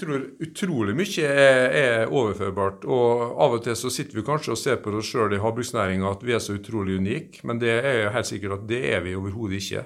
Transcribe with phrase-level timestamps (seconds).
[0.00, 2.86] tror utrolig mye er, er, overførbart.
[2.88, 6.10] Og av og til så sitter vi kanskje og ser på oss sjøl i havbruksnæringa
[6.10, 9.04] at vi er så utrolig unike, men det er jo helt sikkert at det er
[9.06, 9.84] vi overhodet ikke.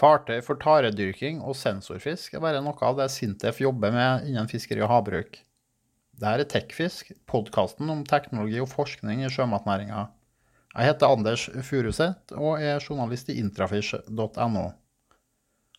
[0.00, 4.80] Fartøy for taredyrking og sensorfisk er bare noe av det Sintef jobber med innen fiskeri
[4.84, 5.42] og havbruk.
[6.20, 10.06] Dette er Tekfisk, podkasten om teknologi og forskning i sjømatnæringa.
[10.70, 14.66] Jeg heter Anders Furuseth og er journalist i intrafish.no.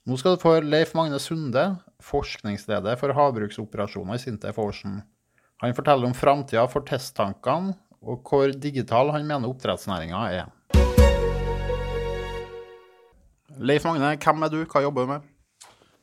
[0.10, 1.62] Nå skal du få Leif Magne Sunde,
[2.02, 4.96] forskningsleder for havbruksoperasjoner i Sintef Ocean.
[5.62, 10.48] Han forteller om framtida for testtankene, og hvor digital han mener oppdrettsnæringa er.
[13.62, 14.64] Leif Magne, hvem er du?
[14.66, 15.30] Hva jobber du med?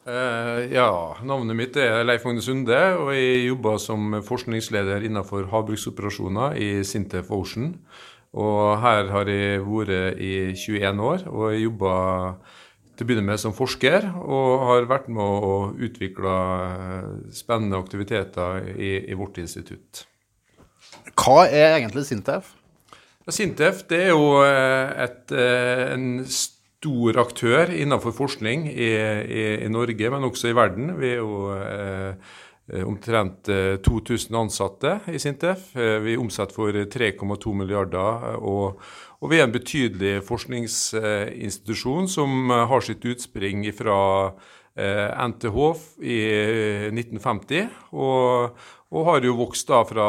[0.06, 0.87] Uh, ja,
[1.27, 7.34] navnet mitt er Leif Magne Sunde, og jeg jobber som forskningsleder innenfor havbruksoperasjoner i Sintef
[7.34, 7.75] Ocean.
[8.30, 12.39] Og her har jeg vært i 21 år, og jobber
[12.98, 18.72] til å begynne med som forsker, og har vært med å utvikle eh, spennende aktiviteter
[18.74, 20.02] i, i vårt institutt.
[21.14, 22.56] Hva er egentlig Sintef?
[23.28, 29.70] Sintef det er jo eh, et, eh, en stor aktør innenfor forskning i, i, i,
[29.72, 30.94] Norge, men også i verden.
[30.98, 32.36] Vi er jo eh,
[32.84, 33.48] omtrent
[33.84, 35.70] 2000 ansatte i Sintef.
[35.74, 38.36] Vi omsetter for 3,2 milliarder.
[38.36, 38.83] og
[39.19, 43.98] og vi er en betydelig forskningsinstitusjon som eh, har sitt utspring fra
[44.78, 46.19] NTH eh, i
[46.92, 47.66] 1950.
[47.98, 48.60] Og,
[48.94, 50.08] og har jo vokst da fra,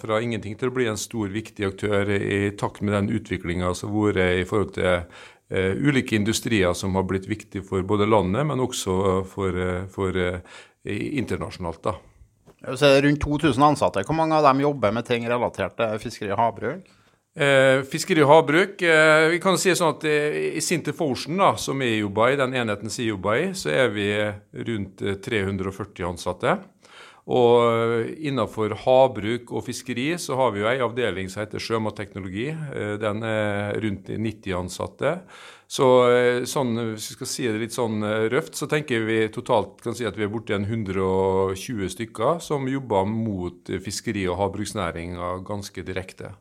[0.00, 3.94] fra, ingenting til å bli en stor, viktig aktør i takt med den utviklinga som
[3.94, 5.04] har vært i forhold til
[5.48, 9.56] ulike industrier som har blitt viktige for både landet, men også for,
[9.88, 10.18] for
[10.84, 11.82] internasjonalt.
[11.82, 11.96] da.
[12.76, 14.02] Så rundt 2000 ansatte.
[14.06, 16.94] Hvor mange av dem jobber med ting relatert til fiskeri og havbruk?
[17.38, 18.80] Eh, fiskeri og havbruk.
[18.82, 22.40] Eh, vi kan si sånn at eh, I Sintef Ocean, da, som jeg jobber i,
[22.40, 24.08] den enheten som jeg jobber i, så er vi
[24.70, 26.56] rundt 340 eh, ansatte.
[27.28, 32.48] Og eh, innenfor havbruk og fiskeri så har vi jo ei avdeling som heter sjømatteknologi.
[33.04, 35.14] Den er rundt 90 ansatte.
[35.68, 35.84] Så
[36.48, 38.00] sånn, hvis vi skal si det litt sånn
[38.32, 43.04] røft, så tenker vi totalt kan si at vi er borti 120 stykker som jobber
[43.04, 46.32] mot fiskeri- og havbruksnæringa ganske direkte.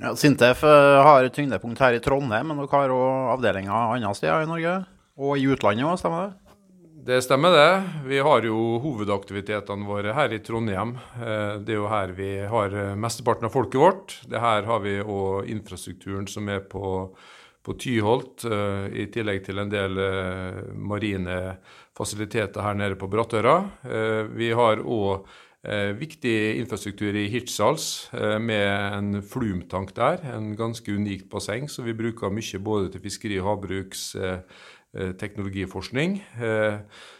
[0.00, 4.46] Ja, Sintef har et tyngdepunkt her i Trondheim, men dere har òg avdelinger andre steder
[4.46, 4.78] i Norge?
[5.20, 6.50] Og i utlandet òg, stemmer det?
[7.00, 7.70] Det stemmer det.
[8.04, 10.98] Vi har jo hovedaktivitetene våre her i Trondheim.
[11.16, 14.16] Eh, det er jo her vi har eh, mesteparten av folket vårt.
[14.28, 16.82] Det her har vi òg infrastrukturen som er på,
[17.62, 19.98] på Tyholt, i tillegg til en del
[20.74, 21.36] marine
[21.96, 23.58] fasiliteter her nede på Brattøra.
[24.32, 25.28] Vi har òg
[25.60, 30.22] Eh, viktig infrastruktur i Hirtshals eh, med en flumtank der.
[30.32, 34.38] En ganske unikt basseng som vi bruker mye både til fiskeri- og havbruks eh,
[34.96, 36.16] eh teknologiforskning.
[36.40, 36.78] Eh,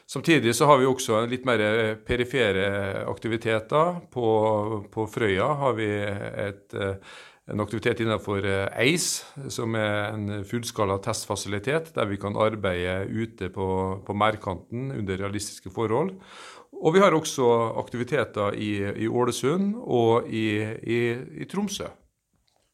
[0.09, 4.01] samtidig så har vi også litt mer perifere aktiviteter.
[4.11, 6.81] På, på Frøya har vi et,
[7.51, 13.69] en aktivitet innenfor ACE, som er en fullskala testfasilitet der vi kan arbeide ute på,
[14.07, 16.15] på merdkanten under realistiske forhold.
[16.81, 17.47] Og vi har også
[17.83, 18.73] aktiviteter i,
[19.05, 20.47] i Ålesund og i,
[20.81, 21.01] i,
[21.43, 21.91] i Tromsø.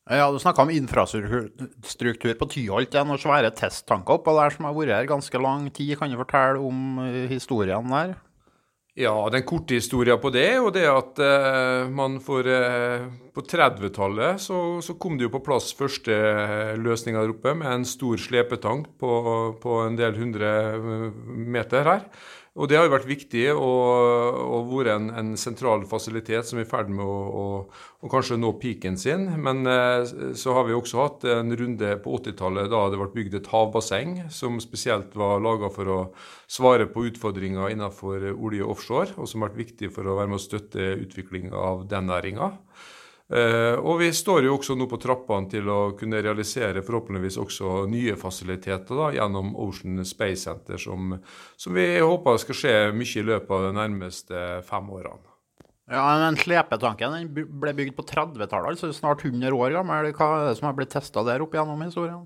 [0.06, 2.93] Ja, Du snakka om infrastruktur på Tyholt.
[2.93, 5.97] Det er noen svære testtanker oppå der som har vært her ganske lang tid.
[5.98, 8.14] Kan du fortelle om eh, historien der?
[8.97, 13.05] Ja, den korte historien på det er jo det at eh, man for eh,
[13.37, 16.17] På 30-tallet så, så, kom det jo på plass første
[16.81, 19.11] løsninger der oppe med en stor slepetank på,
[19.61, 20.49] på en del hundre
[21.29, 22.09] meter her.
[22.56, 26.65] Og det har jo vært viktig og, og vært en, en, sentral fasilitet som er
[26.65, 27.44] i ferd med å, å,
[28.00, 29.27] å, kanskje nå peaken sin.
[29.44, 30.09] Men eh,
[30.39, 34.19] så har vi også hatt en runde på 80-tallet da det ble bygd et havbasseng
[34.33, 36.00] som spesielt var laga for å
[36.49, 40.41] svare på utfordringer innenfor olje offshore, og som har vært viktig for å være med
[40.41, 42.55] å støtte utvikling av den næringa.
[43.26, 47.81] Uh, og vi står jo også nå på trappene til å kunne realisere forhåpentligvis også
[47.90, 51.17] nye fasiliteter da, gjennom Ocean Space Center, som,
[51.58, 55.34] som, vi håper skal skje mye i løpet av de nærmeste fem årene.
[55.90, 60.12] Ja, men Slepetanken den ble bygd på 30-tallet, altså snart 100 år gammel.
[60.14, 62.25] Hva er det som har blitt testa der opp gjennom historien?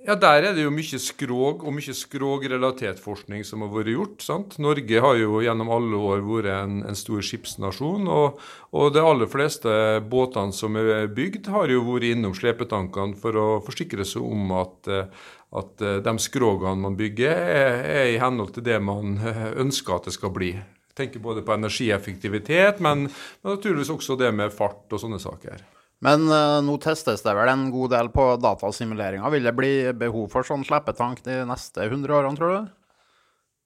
[0.00, 4.22] Ja, Der er det jo mye skrog og mye skrogrelatert forskning som har vært gjort.
[4.24, 4.54] sant?
[4.56, 8.08] Norge har jo gjennom alle år vært en, en stor skipsnasjon.
[8.08, 8.38] Og,
[8.72, 9.68] og de aller fleste
[10.08, 14.88] båtene som er bygd, har jo vært innom slepetankene for å forsikre seg om at,
[15.60, 20.16] at de skrogene man bygger, er, er, i henhold til det man ønsker at det
[20.16, 20.54] skal bli.
[20.96, 23.04] Tenker både på energieffektivitet, men,
[23.44, 25.60] men naturligvis også det med fart og sånne saker.
[26.04, 29.32] Men uh, nå testes det vel en god del på datasimuleringer.
[29.34, 32.76] Vil det bli behov for sånn sleppetank de neste 100 årene, tror du?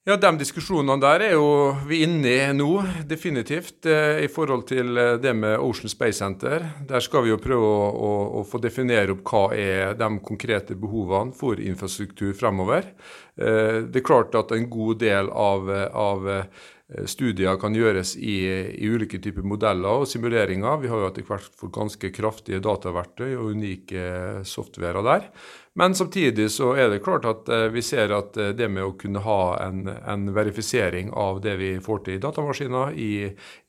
[0.04, 1.46] Ja, De diskusjonene der er jo
[1.88, 3.86] vi inne i nå, definitivt.
[3.88, 6.66] Eh, I forhold til eh, det med Ocean Space Center.
[6.90, 8.10] Der skal vi jo prøve å, å,
[8.40, 12.92] å få definere opp hva er de konkrete behovene for infrastruktur fremover.
[13.34, 15.66] Det er klart at en god del av,
[15.98, 16.28] av
[17.08, 18.36] studier kan gjøres i,
[18.76, 20.80] i, ulike typer modeller og simuleringer.
[20.82, 24.04] Vi har jo etter hvert fått ganske kraftige dataverktøy og unike
[24.48, 25.30] softwarer der.
[25.76, 28.92] Men samtidig så er det klart at eh, vi ser at eh, det med å
[28.94, 33.08] kunne ha en, en verifisering av det vi får til i datamaskiner i,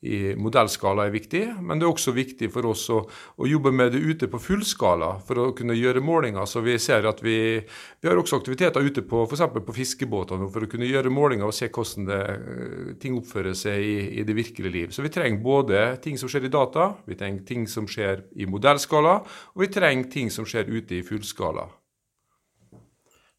[0.06, 1.40] i, modellskala er viktig.
[1.58, 5.16] Men det er også viktig for oss å, å, jobbe med det ute på fullskala
[5.26, 6.46] for å kunne gjøre målinger.
[6.46, 9.42] Så vi ser at vi, vi har også aktiviteter ute på f.eks.
[9.56, 13.82] på fiskebåtene for å kunne gjøre målinger og se hvordan det, eh, ting oppfører seg
[13.82, 14.92] i, i det virkelige liv.
[14.94, 18.46] Så vi trenger både ting som skjer i data, vi trenger ting som skjer i
[18.46, 19.16] modellskala,
[19.56, 21.66] og vi trenger ting som skjer ute i fullskala.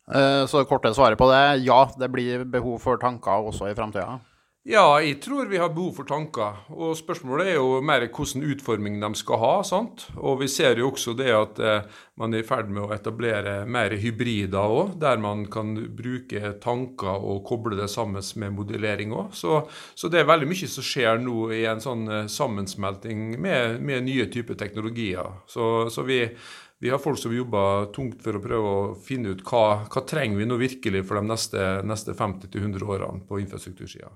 [0.07, 3.75] Eh, så det korte svaret på det ja, det blir behov for tanker også i
[3.75, 4.19] framtida?
[4.68, 6.58] Ja, jeg tror vi har behov for tanker.
[6.75, 9.52] Og spørsmålet er jo mer hvilken utforming de skal ha.
[9.64, 10.04] sant?
[10.19, 13.62] Og vi ser jo også det at eh, man er i ferd med å etablere
[13.64, 19.31] mer hybrider òg, der man kan bruke tanker og koble det sammen med modellering òg.
[19.40, 19.62] Så,
[19.96, 24.04] så, det er veldig mye som skjer nå i en sånn eh, sammensmelting med, med
[24.12, 25.46] nye typer teknologier.
[25.48, 26.25] Så, så vi
[26.84, 30.44] vi har folk som jobber tungt for å prøve å finne ut hva, hva trenger
[30.44, 34.12] vi nå virkelig for de neste, neste 50-100 årene på infrastruktursida.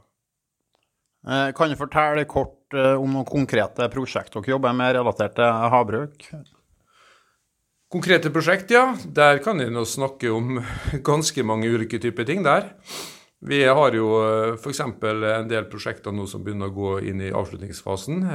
[1.27, 5.69] Eh, kan du fortelle kort eh, om noen konkrete prosjekt dere jobber med relatert til
[5.73, 6.25] havbruk?
[7.91, 8.95] Konkrete prosjekt, ja.
[9.05, 10.61] Der kan nå snakke om
[11.11, 12.71] ganske mange ulike typer ting der.
[13.41, 14.81] Vi har jo eh, f.eks.
[14.81, 18.25] en del prosjekter nå som begynner å gå inn i avslutningsfasen.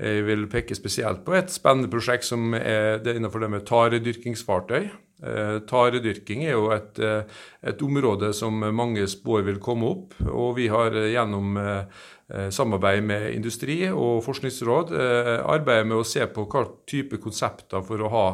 [0.00, 4.86] Jeg vil peke spesielt på et spennende prosjekt som er innenfor det med taredyrkingsfartøy.
[5.22, 7.22] Eh, taredyrking er jo et, eh,
[7.62, 10.16] et, område som mange spår vil komme opp.
[10.26, 11.84] Og vi har gjennom eh,
[12.30, 18.10] samarbeid med industri og forskningsråd arbeidet med å se på hva type konsepter for å
[18.12, 18.26] ha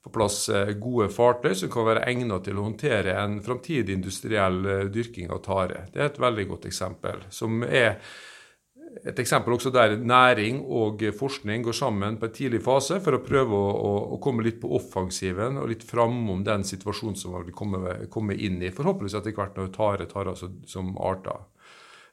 [0.00, 0.44] på plass
[0.78, 4.62] gode fartøy som kan være egnet til å håndtere en framtidig industriell
[4.94, 5.88] dyrking av tare.
[5.90, 7.26] Det er et veldig godt eksempel.
[7.28, 7.98] som er
[8.90, 13.22] et eksempel også der næring og forskning går sammen på en tidlig fase for å
[13.24, 17.46] prøve å, å, å komme litt på offensiven og litt framom den situasjonen som man
[17.46, 18.72] vil komme, komme inn i.
[18.74, 21.46] Forhåpentligvis etter hvert når tare tar altså som arter.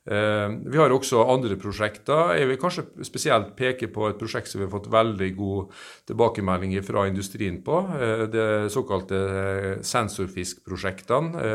[0.07, 2.31] Eh, vi har også andre prosjekter.
[2.39, 5.73] Jeg vil kanskje spesielt peke på et prosjekt som vi har fått veldig god
[6.07, 7.81] tilbakemelding fra industrien på.
[7.97, 11.51] Eh, det såkalte eh, sensorfiskprosjektene.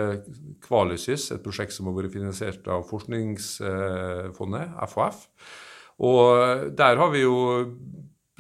[0.66, 5.26] Kvalysys, et prosjekt som har vært finansiert av Forskningsfondet, FHF.
[6.02, 7.36] Og der har vi jo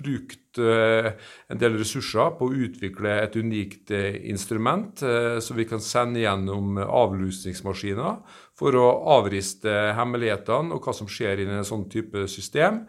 [0.02, 4.98] brukt en del ressurser på å utvikle et unikt instrument
[5.44, 8.18] som vi kan sende gjennom avlusningsmaskiner
[8.62, 12.84] for å avriste hemmelighetene og hva som skjer i en sånn type system.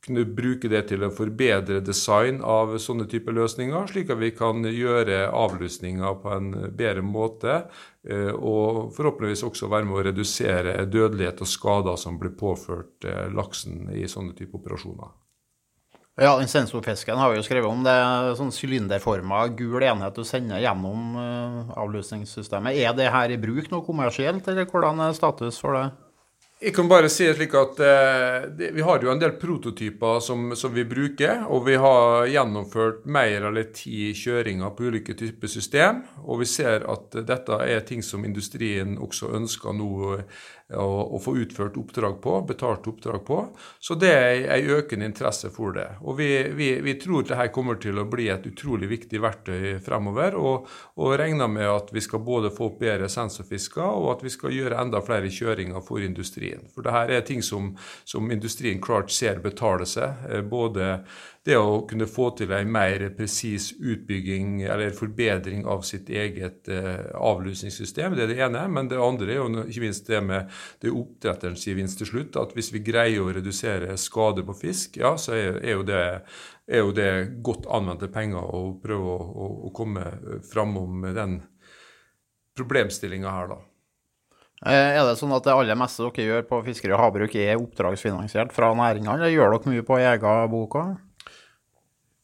[0.00, 4.64] Kunne bruke det til å forbedre design av sånne type løsninger, slik at vi kan
[4.64, 7.58] gjøre avlusninga på en bedre måte.
[8.08, 13.26] Eh, og forhåpentligvis også være med å redusere dødelighet og skader som blir påført eh,
[13.36, 15.19] laksen i sånne type operasjoner.
[16.20, 17.80] Ja, den sensorfisken har vi jo skrevet om.
[17.80, 21.72] Det er sånn sylinderforma gul enhet du sender gjennom avløsningssystemet.
[21.80, 22.76] avlusningssystemet.
[22.76, 25.86] Er det her i bruk noe kommersielt, eller hvordan er status for det?
[26.60, 30.74] Jeg kan bare si slik at eh, Vi har jo en del prototyper som, som,
[30.76, 31.46] vi bruker.
[31.48, 36.02] Og vi har gjennomført mer eller ti kjøringer på ulike typer system.
[36.26, 39.90] Og vi ser at dette er ting som industrien også ønsker nå
[40.76, 40.86] å,
[41.16, 43.40] å, få utført oppdrag på, betalt oppdrag på.
[43.80, 45.86] Så det er en økende interesse for det.
[46.04, 50.36] Og vi, vi, vi tror dette kommer til å bli et utrolig viktig verktøy fremover,
[50.38, 50.68] og,
[51.00, 54.54] og regner med at vi skal både få opp bedre sensorfisker, og at vi skal
[54.54, 56.49] gjøre enda flere kjøringer for industrien.
[56.74, 57.74] For det her er ting som,
[58.08, 60.24] som industrien klart ser betaler seg.
[60.30, 61.04] Eh, både
[61.46, 67.06] det å kunne få til en mer presis utbygging eller forbedring av sitt eget eh,
[67.16, 68.66] avlusningssystem, det er det ene.
[68.68, 70.50] Men det andre er jo ikke minst det med
[70.84, 72.36] det oppdretterens gevinst til slutt.
[72.40, 76.02] At hvis vi greier å redusere skade på fisk, ja, så er, jo, det,
[76.68, 77.10] er jo, det,
[77.46, 80.06] godt anvendte penger å prøve å, å, å komme
[80.50, 81.40] framom den
[82.58, 83.60] problemstillinga her, da.
[84.66, 87.60] Eh, er det sånn at det aller meste dere gjør på fiskeri og havbruk er
[87.60, 90.98] oppdragsfinansiert fra næringa, eller gjør dere mye på egen bok òg?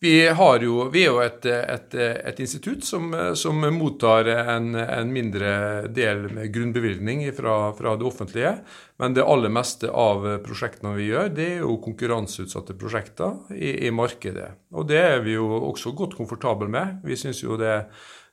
[0.04, 0.12] Vi,
[0.60, 6.26] jo, vi, er jo et, et, et institutt som, som, mottar en, en, mindre del
[6.36, 8.52] med grunnbevilgning fra, fra, det offentlige.
[9.00, 13.94] Men det aller meste av prosjektene vi gjør, det er jo konkurranseutsatte prosjekter i, i
[13.94, 14.50] markedet.
[14.76, 17.00] Og det er vi jo også godt komfortable med.
[17.08, 17.78] Vi syns jo det,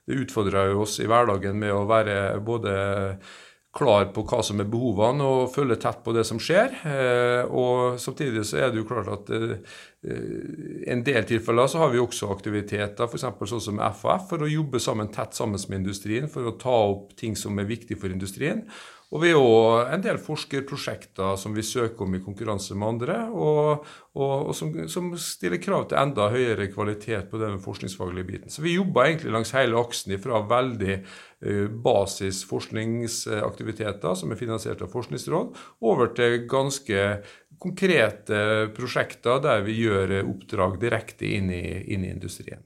[0.04, 2.76] det utfordrer oss i hverdagen med å være både
[3.74, 6.76] klar på hva som er behovene og følge tett på det som skjer.
[7.50, 12.02] Og samtidig så er det jo klart at i en del tilfeller så har vi
[12.02, 13.24] også aktiviteter, f.eks.
[13.50, 17.14] sånn som FHF, for å jobbe sammen tett sammen med industrien for å ta opp
[17.18, 18.66] ting som er viktig for industrien.
[19.12, 23.18] Og vi har òg en del forskerprosjekter som vi søker om i konkurranse med andre,
[23.30, 23.84] og,
[24.16, 28.50] og, og som, som, stiller krav til enda høyere kvalitet på den forskningsfaglige biten.
[28.50, 34.82] Så vi jobber egentlig langs hele aksen fra veldig uh, basis forskningsaktiviteter som er finansiert
[34.82, 37.08] av Forskningsråd, over til ganske
[37.62, 42.64] konkrete prosjekter der vi gjør oppdrag direkte inn i, inn i industrien.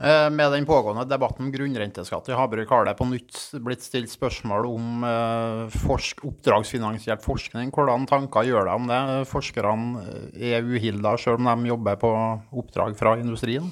[0.00, 4.08] Eh, med den pågående debatten om grunnrenteskatt i havbruk har det på nytt blitt stilt
[4.08, 7.68] spørsmål om eh, forsk, oppdragsfinansiert forskning.
[7.74, 9.00] Hvordan tanker gjør de om det?
[9.28, 12.14] Forskerne eh, er uhilda selv om de jobber på
[12.62, 13.68] oppdrag fra industrien?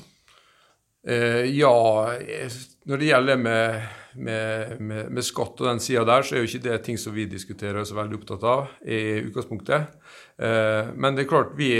[1.08, 1.72] Ja,
[2.88, 6.48] når det gjelder med, med, med, med skatt og den sida der, så er jo
[6.48, 9.98] ikke det ting som vi diskuterer og er veldig opptatt av i utgangspunktet.
[10.38, 11.72] Eh, men det er klart, vi,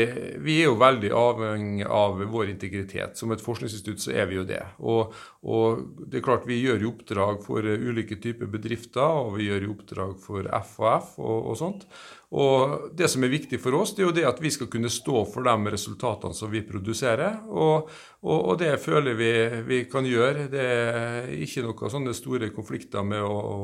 [0.42, 3.16] vi, er jo veldig avhengig av vår integritet.
[3.16, 4.64] Som et forskningsinstitutt så er vi jo det.
[4.82, 5.14] Og,
[5.46, 9.68] og, det er klart, vi gjør jo oppdrag for ulike typer bedrifter, og vi gjør
[9.68, 11.86] jo oppdrag for FHF og, og sånt.
[12.28, 14.90] Og Det som er viktig for oss, det er jo det at vi skal kunne
[14.92, 17.38] stå for de resultatene som vi produserer.
[17.48, 17.88] Og,
[18.26, 19.32] og, og det føler vi
[19.68, 20.50] vi kan gjøre.
[20.52, 20.97] Det er
[21.42, 23.58] ikke noen sånne store konflikter med å, å,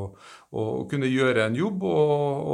[0.55, 2.51] å kunne gjøre en jobb og,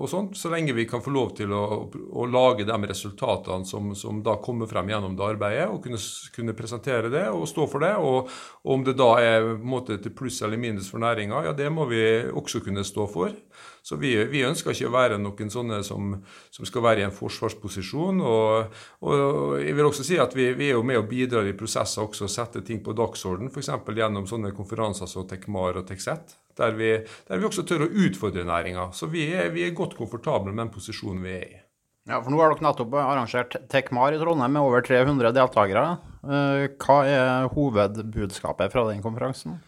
[0.00, 3.92] og, sånt, så lenge vi kan få lov til å, å lage de resultatene som,
[3.98, 6.00] som, da kommer frem gjennom det arbeidet, og kunne,
[6.34, 7.94] kunne presentere det og stå for det.
[8.00, 8.30] Og,
[8.70, 12.02] om det da er måte, til pluss eller minus for næringa, ja, det må vi
[12.30, 13.34] også kunne stå for.
[13.82, 16.12] Så vi, vi, ønsker ikke å være noen sånne som,
[16.52, 18.20] som skal være i en forsvarsposisjon.
[18.20, 21.56] Og, og, jeg vil også si at vi, vi er jo med og bidrar i
[21.56, 23.72] prosesser også og sette ting på dagsorden, f.eks.
[23.86, 26.36] gjennom sånne konferanser som Tekmar og Tekset.
[26.58, 26.92] Der vi,
[27.28, 28.90] der vi også tør å utfordre næringa.
[28.92, 31.58] Så vi er, vi er godt komfortable med den posisjonen vi er i.
[32.08, 35.86] Ja, for Nå har dere nettopp arrangert Tekmar i Trondheim med over 300 deltakere.
[36.24, 39.58] Eh, hva er hovedbudskapet fra den konferansen?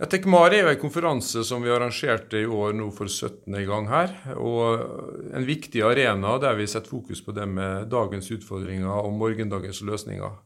[0.00, 3.52] Ja, Tekmar er jo en konferanse som vi arrangerte i år nå for 17.
[3.68, 4.14] gang her.
[4.40, 9.82] Og en viktig arena der vi setter fokus på det med dagens utfordringer og morgendagens
[9.84, 10.38] løsninger.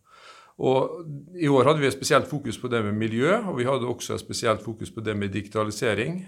[0.58, 3.88] Og I år hadde vi et spesielt fokus på det med miljø, og vi hadde
[3.90, 6.20] også et spesielt fokus på det med digitalisering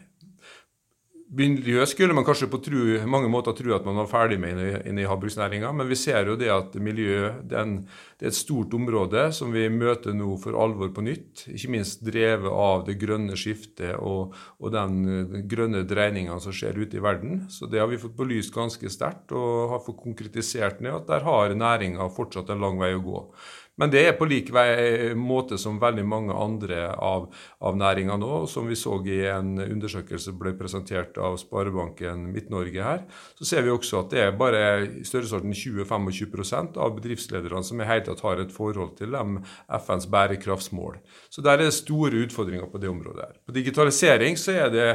[1.37, 5.03] miljø skulle man kanskje på tru, mange måter tro at man var ferdig med inne
[5.03, 7.81] i havbruksnæringa, men vi ser jo det at miljø den,
[8.19, 11.47] det er et stort område som vi møter nå for alvor på nytt.
[11.53, 17.01] Ikke minst drevet av det grønne skiftet og, og den, grønne dreininga som skjer ute
[17.01, 17.45] i verden.
[17.53, 21.27] Så det har vi fått belyst ganske sterkt og har fått konkretisert ned at der
[21.27, 23.29] har næringa fortsatt en lang vei å gå.
[23.77, 27.27] Men det er på lik vei, måte som veldig mange andre av,
[27.61, 28.31] av næringa nå.
[28.49, 33.05] Som vi så i en undersøkelse ble presentert av Sparebanken Midt-Norge her,
[33.37, 37.89] så ser vi også at det er bare i størrelsesorden 20-25 av bedriftslederne som i
[37.89, 40.99] hele tatt har et forhold til dem FNs bærekraftsmål.
[41.29, 43.29] Så der er det store utfordringer på det området.
[43.29, 43.41] her.
[43.45, 44.91] På digitalisering så er det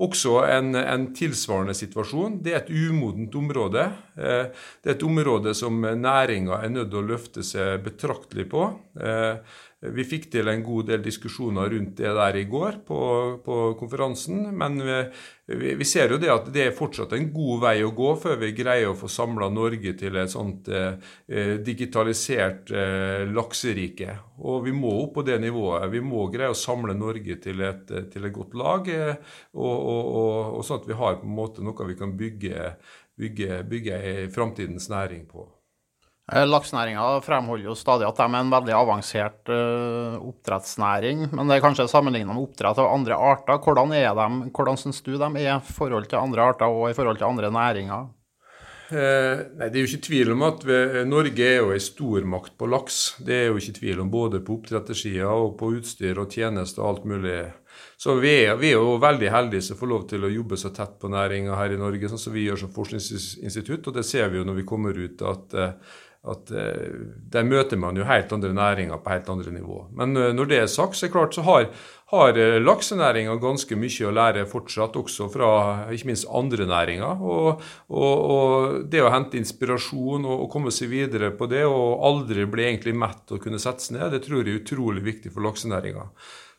[0.00, 2.38] også en, en, tilsvarende situasjon.
[2.44, 3.84] Det er et umodent område.
[4.20, 8.68] Eh, det er et område som næringa er nødt til å løfte seg betraktelig på.
[9.00, 13.00] Eh, vi fikk til en god del diskusjoner rundt det der i går på,
[13.40, 14.42] på konferansen.
[14.52, 14.76] Men
[15.50, 18.36] vi, vi, ser jo det at det er fortsatt en god vei å gå før
[18.42, 24.18] vi greier å få samla Norge til et sånt eh, digitalisert eh, lakserike.
[24.44, 25.88] Og vi må opp på det nivået.
[25.96, 28.92] Vi må greie å samle Norge til et, til et godt lag.
[28.92, 29.16] Eh,
[29.56, 32.74] og, og, og, og, sånn at vi har på en måte noe vi kan bygge,
[33.20, 34.02] bygge, bygge
[34.34, 35.46] framtidens næring på.
[36.30, 41.26] Eh, laksenæringa fremholder jo stadig at de er en veldig avansert uh, oppdrettsnæring.
[41.34, 43.58] Men det er kanskje sammenlignet med oppdrett av andre arter.
[43.58, 46.94] Hvordan, er de, hvordan syns du de er i forhold til andre arter og i
[46.94, 48.06] forhold til andre næringer?
[48.90, 52.54] Eh, nei, Det er jo ikke tvil om at vi, Norge er jo en stormakt
[52.58, 53.00] på laks.
[53.26, 56.94] Det er jo ikke tvil om både på oppdrettersida og på utstyr og tjenester og
[56.94, 57.40] alt mulig.
[58.00, 60.72] Så vi er, vi er, jo veldig heldige som får lov til å jobbe så
[60.74, 63.90] tett på næringa her i Norge, sånn som vi gjør som forskningsinstitutt.
[63.90, 67.78] Og det ser vi jo når vi kommer ut at uh, at uh, der møter
[67.80, 69.86] man jo helt andre næringer på helt andre nivå.
[69.96, 71.68] Men uh, når det er sagt, så er det klart så har,
[72.12, 75.52] har laksenæringa ganske mye å lære fortsatt, også fra
[75.96, 77.24] ikke minst andre næringer.
[77.24, 82.04] Og, og, og det å hente inspirasjon og, og, komme seg videre på det, og
[82.04, 85.32] aldri bli egentlig mett og kunne sette seg ned, det tror jeg er utrolig viktig
[85.32, 86.04] for laksenæringa.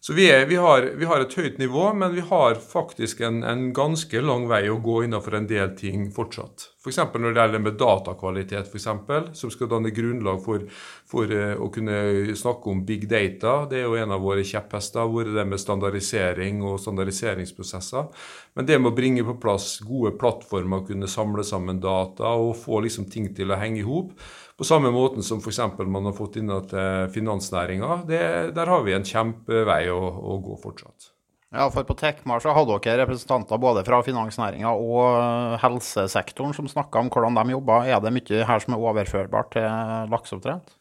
[0.03, 3.43] Så vi, er, vi, har, vi, har, et høyt nivå, men vi har faktisk en,
[3.45, 6.63] en, ganske lang vei å gå innenfor en del ting fortsatt.
[6.81, 6.97] F.eks.
[6.97, 10.65] For når det gjelder med datakvalitet, for eksempel, som skal danne grunnlag for,
[11.05, 13.59] for uh, å kunne snakke om big data.
[13.69, 15.05] Det er jo en av våre kjepphester.
[15.05, 18.09] Hvor det det med standardisering og standardiseringsprosesser.
[18.57, 22.81] Men det med å bringe på plass gode plattformer, kunne samle sammen data og få
[22.87, 24.17] liksom ting til å henge i hop,
[24.61, 25.57] på samme måten som f.eks.
[25.89, 31.07] man har fått inn til finansnæringa, der har vi en kjempevei å, å gå fortsatt.
[31.51, 36.69] Ja, for på Tekmar så hadde dere representanter både fra finansnæringa og eh, helsesektoren som
[36.69, 37.89] snakka om hvordan de jobber.
[37.89, 40.77] Er det mye her som er overførbart til lakseoppdrett?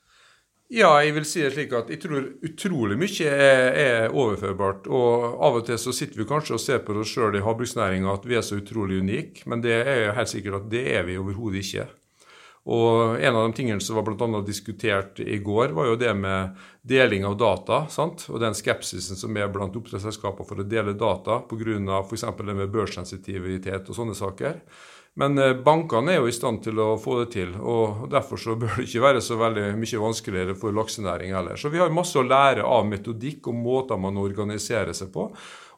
[0.70, 4.86] Ja, jeg vil si det slik at jeg tror utrolig mye er, er, overførbart.
[4.86, 8.12] Og av og til så sitter vi kanskje og ser på oss sjøl i havbruksnæringa
[8.12, 11.08] at vi er så utrolig unike, men det er jo helt sikkert at det er
[11.08, 11.88] vi overhodet ikke.
[12.68, 16.12] Og En av de tingene som var blant annet diskutert i går, var jo det
[16.14, 17.86] med deling av data.
[17.88, 18.26] sant?
[18.28, 22.02] Og den skepsisen som er blant oppdrettsselskaper for å dele data pga.
[22.04, 22.24] f.eks.
[22.36, 24.60] det med børssensitivitet og sånne saker.
[25.18, 28.54] Men eh, bankene er jo i stand til å få det til, og derfor så
[28.60, 31.58] bør det ikke være så veldig mye vanskeligere for laksenæring heller.
[31.58, 35.30] Så vi har masse å lære av metodikk og måter man organiserer seg på.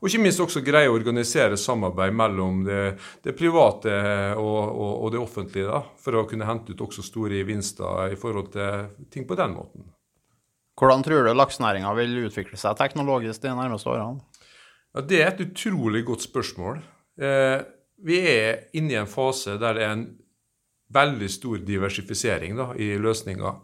[0.02, 2.80] Og ikke minst også greie å organisere samarbeid mellom det,
[3.22, 3.92] det private
[4.34, 8.18] og, og, og, det offentlige, da, for å kunne hente ut også store gevinster i
[8.18, 9.86] forhold til ting på den måten.
[10.74, 14.26] Hvordan tror du laksenæringa vil utvikle seg teknologisk de nærmeste årene?
[14.92, 16.82] Ja, det er et utrolig godt spørsmål.
[17.22, 17.62] Eh,
[18.02, 20.04] vi er inne i en fase der det er en
[20.92, 23.54] veldig stor diversifisering da, i løsninga.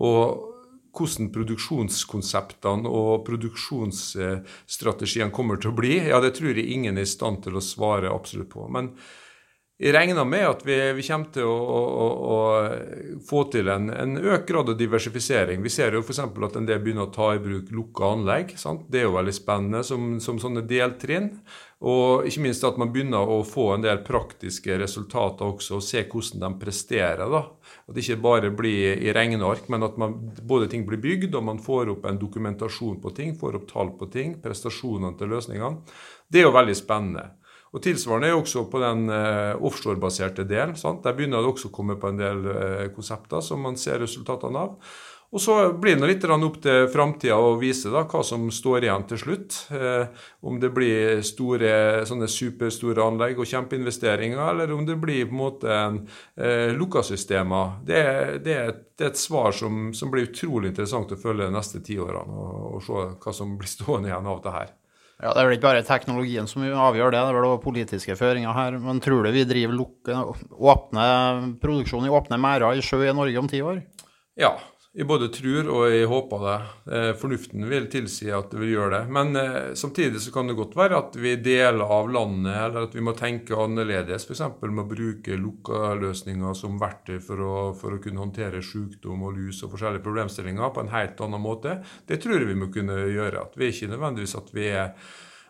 [0.00, 0.53] Og
[0.94, 7.10] hvordan produksjonskonseptene og produksjonsstrategiene kommer til å bli, ja, det tror jeg ingen er i
[7.10, 8.62] stand til å svare absolutt på.
[8.72, 8.86] Men
[9.84, 12.38] jeg regner med at vi, vi kommer til å, å, å,
[13.28, 15.60] få til en, en, økt grad av diversifisering.
[15.60, 16.22] Vi ser jo f.eks.
[16.24, 18.54] at en del begynner å ta i bruk lukka anlegg.
[18.60, 18.86] Sant?
[18.88, 21.34] Det er jo veldig spennende som, som sånne deltrinn.
[21.84, 26.06] Og ikke minst at man begynner å få en del praktiske resultater også, og se
[26.08, 27.26] hvordan de presterer.
[27.28, 27.44] da.
[27.84, 31.44] At det ikke bare blir i regneark, men at man, både ting blir bygd, og
[31.52, 35.98] man får opp en dokumentasjon på ting, får opp tall på ting, prestasjonene til løsningene.
[36.24, 37.34] Det er jo veldig spennende.
[37.74, 40.76] Og Tilsvarende er også på den eh, offshorebaserte delen.
[40.78, 41.02] Sant?
[41.02, 44.62] Der begynner det også å komme på en del eh, konsepter som man ser resultatene
[44.62, 44.78] av.
[45.34, 49.06] Og Så blir det litt opp til framtida å vise da, hva som står igjen
[49.10, 49.56] til slutt.
[49.74, 50.04] Eh,
[50.46, 55.40] om det blir store, sånne superstore anlegg og kjempeinvesteringer, eller om det blir på en
[55.40, 55.80] måte
[56.38, 57.80] eh, lukka systemer.
[57.82, 58.04] Det,
[58.46, 58.56] det,
[58.94, 62.38] det, er et svar som, som, blir utrolig interessant å følge de neste ti årene,
[62.38, 64.72] og, og se hva som blir stående igjen av det her.
[65.22, 68.16] Ja, Det er vel ikke bare teknologien som avgjør det, det er vel også politiske
[68.18, 68.78] føringer her.
[68.82, 70.16] Men tror du vi driver lukke,
[70.58, 71.04] åpne
[71.62, 73.78] produksjon i åpne merder i sjø i Norge om ti år?
[74.40, 74.56] Ja,
[74.94, 76.58] jeg både tror og jeg håper det.
[76.94, 79.00] Eh, fornuften vil tilsi at det vil gjøre det.
[79.16, 82.94] Men eh, samtidig så kan det godt være at vi deler av landet, eller at
[82.94, 84.28] vi må tenke annerledes.
[84.28, 84.44] F.eks.
[84.62, 89.34] med å bruke lukka løsninger som verktøy for å, for å, kunne håndtere sykdom og
[89.40, 91.80] lus og forskjellige problemstillinger på en helt annen måte.
[92.06, 93.48] Det tror jeg vi må kunne gjøre.
[93.48, 94.94] At vi ikke nødvendigvis at vi er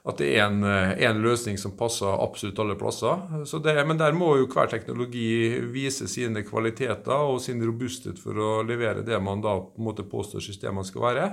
[0.04, 3.22] at det er en, eh, en, løsning som passer absolutt alle plasser.
[3.64, 8.50] Det, men der må jo hver teknologi vise sine kvaliteter og sin robusthet for å
[8.66, 11.30] levere det man da på en måte påstår systemene skal være.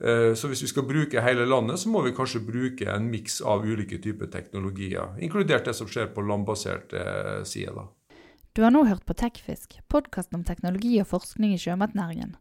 [0.00, 3.42] Eh, så hvis vi skal bruke hele landet, så må vi kanskje bruke en miks
[3.42, 7.92] av ulike typer teknologier, inkludert det som skjer på landbaserte eh, sider.
[8.56, 12.32] Du har nå hørt på Tekfisk, podkasten om teknologi og forskning i sjømatnæringen.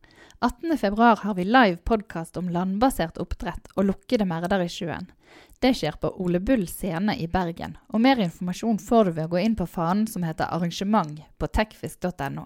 [0.41, 5.09] 18.2 har vi live podkast om landbasert oppdrett og lukkede merder i sjøen.
[5.59, 9.31] Det skjer på Ole Bull scene i Bergen, og mer informasjon får du ved å
[9.31, 12.45] gå inn på fanen som heter arrangement på tekfisk.no.